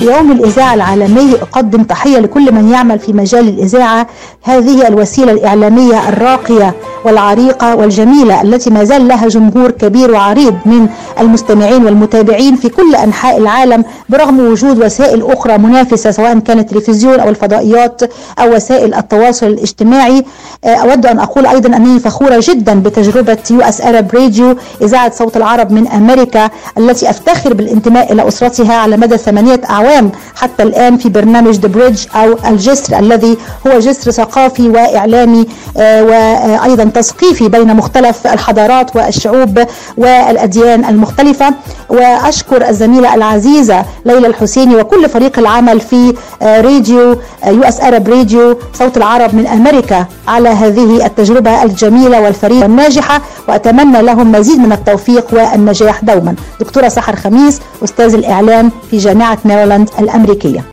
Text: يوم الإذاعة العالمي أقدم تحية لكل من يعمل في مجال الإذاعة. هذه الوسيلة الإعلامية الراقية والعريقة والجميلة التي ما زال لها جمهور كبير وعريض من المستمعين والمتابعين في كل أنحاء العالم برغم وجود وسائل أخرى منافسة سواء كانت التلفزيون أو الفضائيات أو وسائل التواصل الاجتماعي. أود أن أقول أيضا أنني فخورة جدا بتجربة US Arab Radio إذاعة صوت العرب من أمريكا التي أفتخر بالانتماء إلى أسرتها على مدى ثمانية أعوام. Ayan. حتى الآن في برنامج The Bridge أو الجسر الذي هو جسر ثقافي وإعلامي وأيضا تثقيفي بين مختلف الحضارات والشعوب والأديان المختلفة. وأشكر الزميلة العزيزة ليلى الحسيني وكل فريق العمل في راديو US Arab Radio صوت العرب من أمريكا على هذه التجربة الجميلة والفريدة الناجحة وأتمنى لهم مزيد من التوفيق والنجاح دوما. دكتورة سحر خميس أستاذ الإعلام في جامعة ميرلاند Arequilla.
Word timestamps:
يوم 0.00 0.32
الإذاعة 0.32 0.74
العالمي 0.74 1.34
أقدم 1.34 1.82
تحية 1.82 2.18
لكل 2.18 2.52
من 2.54 2.68
يعمل 2.72 2.98
في 2.98 3.12
مجال 3.12 3.48
الإذاعة. 3.48 4.06
هذه 4.42 4.88
الوسيلة 4.88 5.32
الإعلامية 5.32 6.08
الراقية 6.08 6.74
والعريقة 7.04 7.76
والجميلة 7.76 8.42
التي 8.42 8.70
ما 8.70 8.84
زال 8.84 9.08
لها 9.08 9.28
جمهور 9.28 9.70
كبير 9.70 10.10
وعريض 10.12 10.54
من 10.66 10.88
المستمعين 11.20 11.84
والمتابعين 11.84 12.56
في 12.56 12.68
كل 12.68 12.94
أنحاء 12.94 13.38
العالم 13.38 13.84
برغم 14.08 14.40
وجود 14.40 14.84
وسائل 14.84 15.22
أخرى 15.32 15.58
منافسة 15.58 16.10
سواء 16.10 16.38
كانت 16.38 16.72
التلفزيون 16.72 17.20
أو 17.20 17.28
الفضائيات 17.28 18.02
أو 18.38 18.54
وسائل 18.54 18.94
التواصل 18.94 19.46
الاجتماعي. 19.46 20.24
أود 20.64 21.06
أن 21.06 21.18
أقول 21.18 21.46
أيضا 21.46 21.76
أنني 21.76 22.00
فخورة 22.00 22.40
جدا 22.48 22.80
بتجربة 22.82 23.38
US 23.50 23.80
Arab 23.80 24.14
Radio 24.14 24.56
إذاعة 24.82 25.12
صوت 25.14 25.36
العرب 25.36 25.72
من 25.72 25.88
أمريكا 25.88 26.50
التي 26.78 27.10
أفتخر 27.10 27.54
بالانتماء 27.54 28.12
إلى 28.12 28.28
أسرتها 28.28 28.74
على 28.74 28.96
مدى 28.96 29.16
ثمانية 29.16 29.60
أعوام. 29.70 29.89
Ayan. 29.90 30.14
حتى 30.40 30.62
الآن 30.62 30.96
في 30.96 31.08
برنامج 31.08 31.54
The 31.54 31.68
Bridge 31.68 32.06
أو 32.14 32.36
الجسر 32.48 32.98
الذي 32.98 33.36
هو 33.66 33.78
جسر 33.78 34.10
ثقافي 34.10 34.68
وإعلامي 34.68 35.46
وأيضا 35.76 36.84
تثقيفي 36.84 37.48
بين 37.48 37.76
مختلف 37.76 38.26
الحضارات 38.26 38.96
والشعوب 38.96 39.64
والأديان 39.96 40.84
المختلفة. 40.84 41.54
وأشكر 41.88 42.68
الزميلة 42.68 43.14
العزيزة 43.14 43.84
ليلى 44.04 44.26
الحسيني 44.26 44.76
وكل 44.76 45.08
فريق 45.08 45.38
العمل 45.38 45.80
في 45.80 46.14
راديو 46.42 47.16
US 47.46 47.80
Arab 47.80 48.08
Radio 48.08 48.58
صوت 48.74 48.96
العرب 48.96 49.34
من 49.34 49.46
أمريكا 49.46 50.06
على 50.28 50.48
هذه 50.48 51.06
التجربة 51.06 51.62
الجميلة 51.62 52.20
والفريدة 52.20 52.66
الناجحة 52.66 53.20
وأتمنى 53.48 54.02
لهم 54.02 54.32
مزيد 54.32 54.58
من 54.58 54.72
التوفيق 54.72 55.26
والنجاح 55.32 56.04
دوما. 56.04 56.34
دكتورة 56.60 56.88
سحر 56.88 57.16
خميس 57.16 57.60
أستاذ 57.84 58.14
الإعلام 58.14 58.70
في 58.90 58.98
جامعة 58.98 59.38
ميرلاند 59.44 59.90
Arequilla. 60.30 60.64